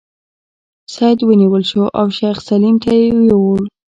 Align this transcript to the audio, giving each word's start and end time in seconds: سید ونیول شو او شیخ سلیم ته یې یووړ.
سید 0.93 1.19
ونیول 1.27 1.63
شو 1.71 1.83
او 1.99 2.05
شیخ 2.17 2.37
سلیم 2.49 2.75
ته 2.83 2.89
یې 2.97 3.05
یووړ. 3.29 3.61